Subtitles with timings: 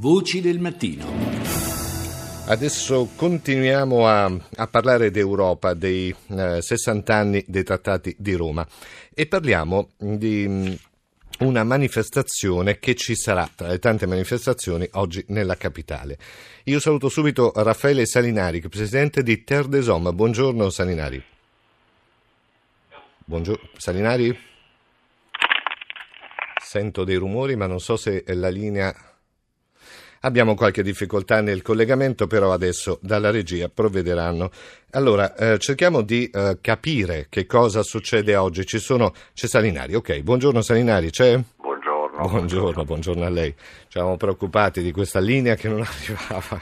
[0.00, 1.06] Voci del mattino.
[2.46, 8.64] Adesso continuiamo a, a parlare d'Europa, dei eh, 60 anni dei trattati di Roma
[9.12, 10.72] e parliamo di mm,
[11.40, 16.16] una manifestazione che ci sarà tra le tante manifestazioni oggi nella capitale.
[16.66, 20.14] Io saluto subito Raffaele Salinari, presidente di Terre des Hommes.
[20.14, 21.20] Buongiorno Salinari.
[23.24, 24.38] Buongiorno Salinari.
[26.62, 29.07] Sento dei rumori, ma non so se la linea
[30.20, 34.50] Abbiamo qualche difficoltà nel collegamento, però adesso dalla regia provvederanno.
[34.90, 38.66] Allora, eh, cerchiamo di eh, capire che cosa succede oggi.
[38.66, 39.12] Ci sono...
[39.32, 40.20] C'è Salinari, ok.
[40.20, 41.40] Buongiorno Salinari, c'è?
[41.56, 42.28] Buongiorno.
[42.28, 43.54] Buongiorno, buongiorno a lei.
[43.88, 46.60] Ci eravamo preoccupati di questa linea che non arrivava.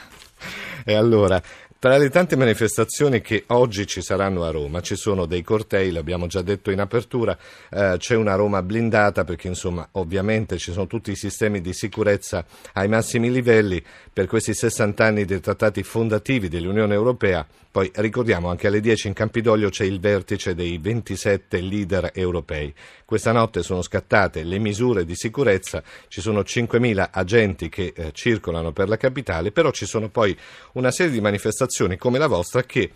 [0.84, 1.40] E allora,
[1.86, 6.26] tra le tante manifestazioni che oggi ci saranno a Roma ci sono dei cortei, l'abbiamo
[6.26, 7.38] già detto in apertura,
[7.70, 12.44] eh, c'è una Roma blindata perché insomma ovviamente ci sono tutti i sistemi di sicurezza
[12.72, 13.80] ai massimi livelli
[14.12, 17.46] per questi 60 anni dei trattati fondativi dell'Unione Europea.
[17.70, 22.72] Poi ricordiamo anche alle 10 in Campidoglio c'è il vertice dei 27 leader europei.
[23.04, 28.72] Questa notte sono scattate le misure di sicurezza, ci sono 5.000 agenti che eh, circolano
[28.72, 30.34] per la capitale, però ci sono poi
[30.72, 32.90] una serie di manifestazioni come la vostra che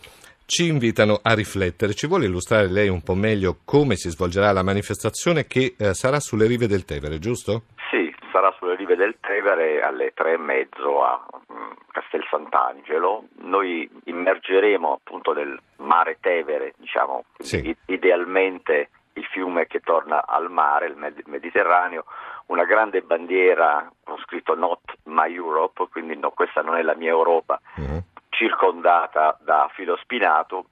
[0.46, 1.92] ci invitano a riflettere.
[1.92, 6.18] Ci vuole illustrare lei un po' meglio come si svolgerà la manifestazione che eh, sarà
[6.18, 7.64] sulle rive del Tevere, giusto?
[7.90, 13.24] Sì, sarà sulle rive del Tevere alle tre e mezzo a mm, Castel Sant'Angelo.
[13.42, 17.76] Noi immergeremo appunto nel mare Tevere, diciamo, sì.
[17.86, 22.04] idealmente il fiume che torna al mare, il Mediterraneo,
[22.46, 27.10] una grande bandiera con scritto Not My Europe, quindi no, questa non è la mia
[27.10, 28.02] Europa, uh-huh.
[28.40, 30.64] Circondata da filo spinato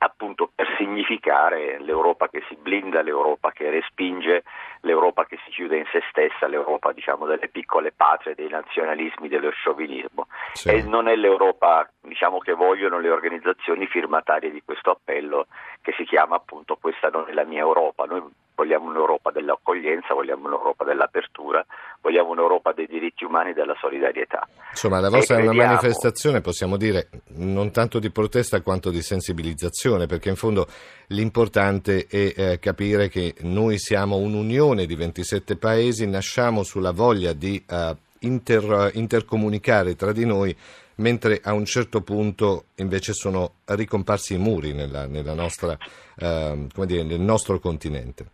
[0.00, 4.44] appunto per significare l'Europa che si blinda, l'Europa che respinge,
[4.82, 9.50] l'Europa che si chiude in se stessa, l'Europa diciamo delle piccole patrie, dei nazionalismi, dello
[9.50, 10.28] sciovinismo.
[10.52, 10.68] Sì.
[10.68, 15.46] E non è l'Europa diciamo, che vogliono le organizzazioni firmatarie di questo appello
[15.80, 18.04] che si chiama appunto questa non è la mia Europa.
[18.04, 18.22] Noi
[18.58, 21.64] vogliamo un'Europa dell'accoglienza, vogliamo un'Europa dell'apertura,
[22.00, 24.48] vogliamo un'Europa dei diritti umani e della solidarietà.
[24.70, 25.74] Insomma, la vostra e è una crediamo...
[25.74, 30.66] manifestazione, possiamo dire, non tanto di protesta quanto di sensibilizzazione, perché in fondo
[31.08, 37.62] l'importante è eh, capire che noi siamo un'unione di 27 paesi, nasciamo sulla voglia di
[37.64, 40.56] eh, inter, intercomunicare tra di noi
[40.96, 45.78] mentre a un certo punto invece sono ricomparsi i muri nella, nella nostra,
[46.16, 48.30] eh, dire, nel nostro continente.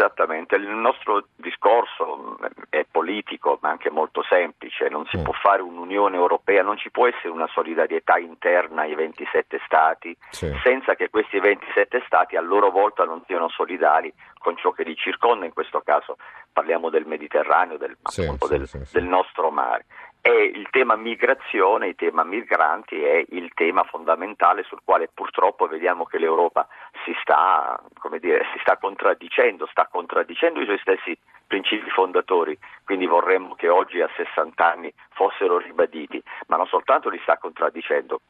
[0.00, 2.38] Esattamente, il nostro discorso
[2.70, 5.24] è politico ma anche molto semplice, non si mm.
[5.24, 10.50] può fare un'Unione Europea, non ci può essere una solidarietà interna ai 27 Stati sì.
[10.64, 14.96] senza che questi 27 Stati a loro volta non siano solidari con ciò che li
[14.96, 16.16] circonda, in questo caso
[16.50, 19.84] parliamo del Mediterraneo, del, sì, appunto, sì, del, del nostro mare.
[20.22, 26.04] E il tema migrazione, il tema migranti è il tema fondamentale sul quale purtroppo vediamo
[26.04, 26.68] che l'Europa
[27.04, 27.80] si sta,
[28.18, 31.16] dire, si sta contraddicendo, sta contraddicendo i suoi stessi
[31.46, 37.18] principi fondatori, quindi vorremmo che oggi a 60 anni fossero ribaditi, ma non soltanto li
[37.22, 38.20] sta contraddicendo,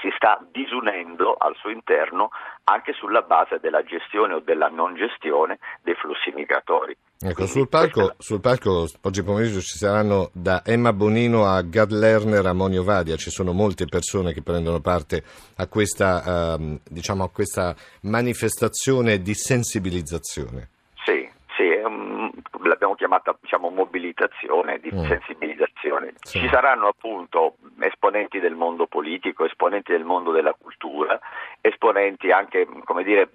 [0.00, 2.30] si sta disunendo al suo interno
[2.64, 6.96] anche sulla base della gestione o della non gestione dei flussi migratori.
[7.20, 12.46] Ecco, sul palco, sul palco, oggi pomeriggio ci saranno da Emma Bonino a Gad Lerner
[12.46, 15.24] a Monio Vadia, ci sono molte persone che prendono parte
[15.56, 20.68] a questa, uh, diciamo, a questa manifestazione di sensibilizzazione.
[21.04, 22.30] Sì, sì, um,
[22.62, 25.04] l'abbiamo chiamata diciamo, mobilitazione, di mm.
[25.06, 26.12] sensibilizzazione.
[26.20, 26.38] Sì.
[26.38, 31.18] Ci saranno appunto esponenti del mondo politico, esponenti del mondo della cultura,
[31.62, 33.28] esponenti anche, come dire,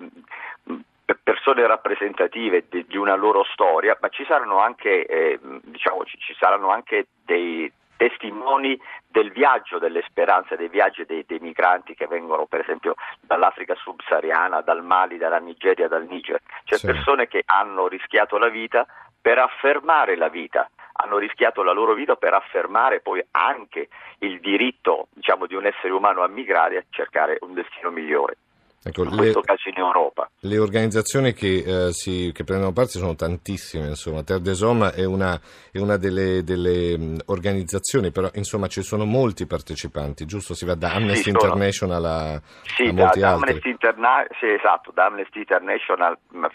[1.43, 6.33] persone rappresentative di, di, una loro storia, ma ci saranno anche, eh, diciamo, ci, ci
[6.39, 12.45] saranno anche dei testimoni del viaggio, delle speranze, dei viaggi dei, dei, migranti che vengono
[12.45, 16.85] per esempio dall'Africa subsahariana, dal Mali, dalla Nigeria, dal Niger, cioè sì.
[16.85, 18.85] persone che hanno rischiato la vita
[19.21, 25.07] per affermare la vita, hanno rischiato la loro vita per affermare poi anche il diritto
[25.13, 28.37] diciamo, di un essere umano a migrare e a cercare un destino migliore.
[28.85, 30.29] Ecco, in questo caso in Europa.
[30.41, 34.23] Le organizzazioni che, eh, si, che, prendono parte sono tantissime, insomma.
[34.23, 35.39] Terre des Hommes è una,
[35.71, 40.53] è una delle, delle organizzazioni, però insomma ci sono molti partecipanti, giusto?
[40.53, 43.49] Si va da Amnesty sì, International a, sì, a molti da, altri.
[43.49, 46.45] Amnesty Interna- sì, esatto, da Amnesty International mh,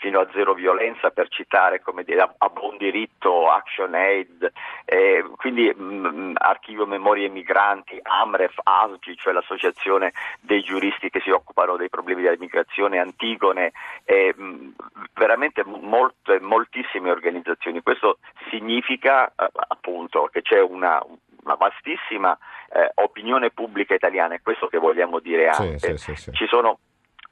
[0.00, 4.50] fino a Zero Violenza per citare come dire, a, a buon diritto, Action Aid,
[4.84, 11.67] eh, quindi mh, Archivio Memorie Migranti, AMREF, ASGI, cioè l'associazione dei giuristi che si occupano
[11.68, 13.72] occupano dei problemi della migrazione, Antigone
[14.04, 14.74] e mh,
[15.14, 17.82] veramente molte, moltissime organizzazioni.
[17.82, 18.18] Questo
[18.50, 21.04] significa eh, appunto che c'è una,
[21.44, 22.36] una vastissima
[22.72, 25.78] eh, opinione pubblica italiana, è questo che vogliamo dire anche.
[25.78, 26.78] Sì, sì, sì, Ci sono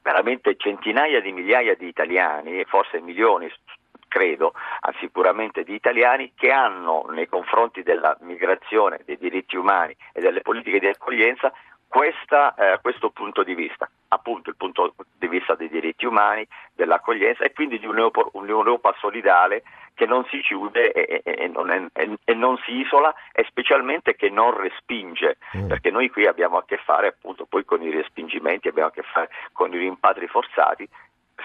[0.01, 3.51] veramente centinaia di migliaia di italiani, forse milioni
[4.07, 4.53] credo,
[5.01, 10.79] sicuramente di italiani che hanno nei confronti della migrazione, dei diritti umani e delle politiche
[10.79, 11.51] di accoglienza
[11.87, 17.43] questa, eh, questo punto di vista, appunto il punto di vista dei diritti umani, dell'accoglienza
[17.43, 19.63] e quindi di un'Europa, solidale
[19.93, 24.29] che non si chiude e, e, e, non, e, non, si isola e specialmente che
[24.29, 25.67] non respinge, mm.
[25.67, 29.03] perché noi qui abbiamo a che fare appunto poi con i respingimenti, abbiamo a che
[29.03, 30.87] fare con i rimpatri forzati,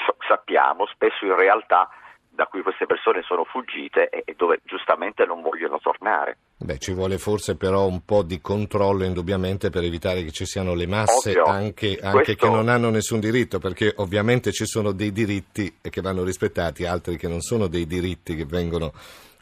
[0.04, 1.88] so, sappiamo spesso in realtà
[2.34, 6.38] da cui queste persone sono fuggite e dove giustamente non vogliono tornare.
[6.56, 10.74] Beh, ci vuole forse però un po' di controllo indubbiamente per evitare che ci siano
[10.74, 12.46] le masse Ovvio, anche, anche questo...
[12.46, 17.16] che non hanno nessun diritto, perché ovviamente ci sono dei diritti che vanno rispettati, altri
[17.16, 18.92] che non sono dei diritti che vengono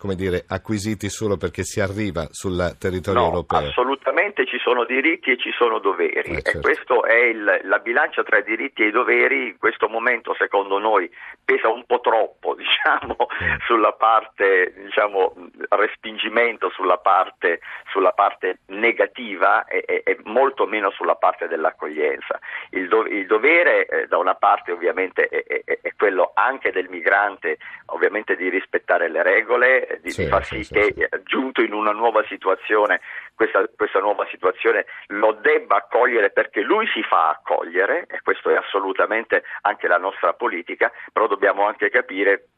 [0.01, 3.69] come dire, acquisiti solo perché si arriva sul territorio no, europeo.
[3.69, 6.57] Assolutamente ci sono diritti e ci sono doveri eh, certo.
[6.57, 10.35] e questa è il, la bilancia tra i diritti e i doveri in questo momento
[10.39, 11.11] secondo noi
[11.45, 13.57] pesa un po' troppo diciamo, mm.
[13.67, 15.35] sulla parte diciamo,
[15.69, 17.61] respingimento, sulla parte,
[17.91, 22.39] sulla parte negativa e, e, e, molto meno sulla parte dell'accoglienza.
[22.71, 26.89] Il, do, il dovere eh, da una parte ovviamente è, è, è quello anche del
[26.89, 27.59] migrante
[27.93, 31.07] ovviamente di rispettare le regole, di, sì, far sì, sì che sì.
[31.25, 33.01] giunto in una nuova situazione,
[33.35, 38.57] questa, questa, nuova situazione lo debba accogliere perché lui si fa accogliere, e questo è
[38.57, 42.49] assolutamente anche la nostra politica, però dobbiamo anche capire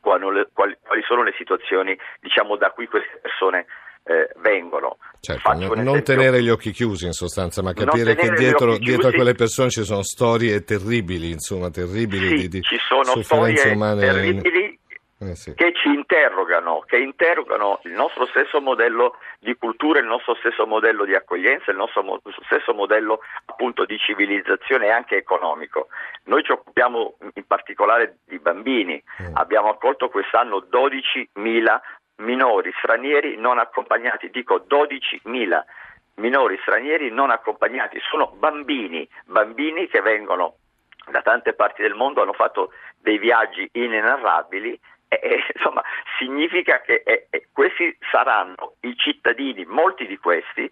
[0.00, 3.66] quali, quali, quali sono le situazioni diciamo, da cui queste persone
[4.08, 4.96] eh, vengono.
[5.20, 9.12] Certo, non, non tenere gli occhi chiusi in sostanza, ma capire che dietro, dietro, a
[9.12, 14.00] quelle persone ci sono storie terribili, insomma, terribili sì, di, di ci sono storie umane.
[14.00, 14.67] terribili
[15.30, 15.54] eh sì.
[15.54, 21.04] che ci interrogano, che interrogano il nostro stesso modello di cultura, il nostro stesso modello
[21.04, 25.88] di accoglienza, il nostro mo- stesso modello appunto di civilizzazione e anche economico.
[26.24, 29.36] Noi ci occupiamo in particolare di bambini, mm.
[29.36, 31.80] abbiamo accolto quest'anno 12.000
[32.16, 35.62] minori stranieri non accompagnati, dico 12.000
[36.18, 40.56] minori stranieri non accompagnati, sono bambini, bambini che vengono
[41.10, 45.82] da tante parti del mondo, hanno fatto dei viaggi inenarrabili eh, insomma,
[46.18, 50.70] significa che eh, questi saranno i cittadini, molti di questi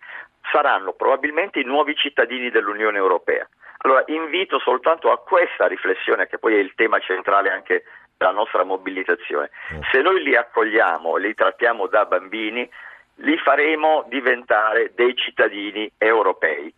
[0.50, 3.48] saranno probabilmente i nuovi cittadini dell'Unione Europea.
[3.78, 7.84] Allora invito soltanto a questa riflessione, che poi è il tema centrale anche
[8.16, 9.50] della nostra mobilitazione.
[9.74, 9.80] Mm.
[9.92, 12.68] Se noi li accogliamo, li trattiamo da bambini,
[13.16, 16.72] li faremo diventare dei cittadini europei,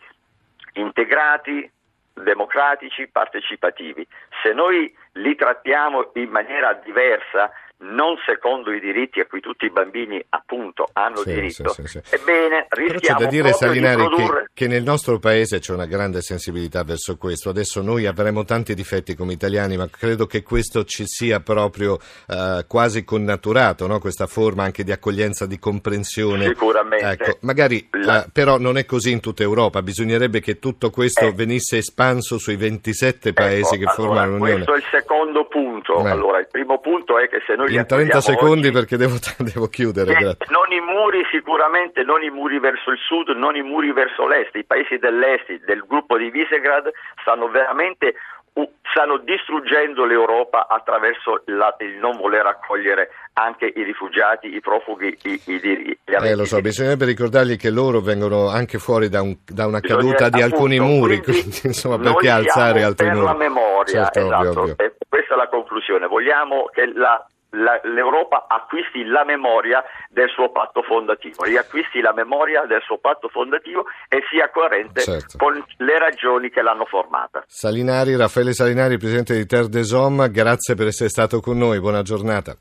[0.75, 1.71] integrati,
[2.15, 4.07] democratici, partecipativi.
[4.43, 7.51] Se noi li trattiamo in maniera diversa,
[7.81, 12.01] non secondo i diritti a cui tutti i bambini appunto hanno sì, diritto, sì, sì,
[12.11, 14.51] ebbene rischiamo Però c'è da dire, Salinari, di produrre...
[14.53, 17.51] che, che, nel nostro paese c'è una grande sensibilità verso questo.
[17.51, 21.93] Adesso noi avremo tanti difetti come italiani, ma credo che questo ci sia proprio
[22.27, 24.01] uh, quasi connaturato, no?
[24.01, 26.47] questa forma anche di accoglienza, di comprensione.
[26.47, 27.07] Sicuramente.
[27.07, 28.25] Ecco, magari La...
[28.27, 31.33] uh, però non è così in tutta Europa, bisognerebbe che tutto questo eh.
[31.33, 34.65] venisse espanso sui 27 paesi ecco, che allora, formano l'Unione.
[34.65, 36.05] Questo è il secondo punto.
[36.05, 36.11] Eh.
[36.11, 39.69] Allora, il primo punto è che se noi in 30 secondi oggi, perché devo, devo
[39.69, 40.37] chiudere.
[40.49, 44.55] non i muri sicuramente, non i muri verso il sud, non i muri verso l'est,
[44.55, 46.91] i paesi dell'est del gruppo di Visegrad
[47.23, 48.15] stanno veramente
[48.91, 55.41] stanno distruggendo l'Europa attraverso la, il non voler accogliere anche i rifugiati, i profughi, i,
[55.45, 55.99] i diritti.
[56.05, 60.01] Eh, lo so, bisognerebbe ricordargli che loro vengono anche fuori da, un, da una Bisogna,
[60.01, 63.27] caduta di appunto, alcuni muri, quindi, quindi insomma perché alzare altri per muri?
[63.27, 64.77] Per la memoria, certo, esatto, ovvio, ovvio.
[65.09, 66.07] questa è la conclusione.
[66.07, 72.67] Vogliamo che la la, l'Europa acquisti la memoria del suo patto fondativo, riacquisti la memoria
[72.67, 75.39] del suo patto fondativo e sia coerente certo.
[75.39, 77.45] con le ragioni che l'hanno formata.
[77.47, 82.03] Salinari, Raffaele Salinari, presidente di Terre des Hommes, grazie per essere stato con noi, buona
[82.03, 82.55] giornata.